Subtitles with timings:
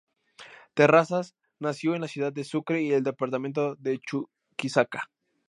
[0.73, 5.11] Terrazas nació en la ciudad de Sucre el Departamento de Chuquisaca.